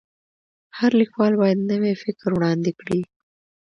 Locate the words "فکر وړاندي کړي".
2.03-2.99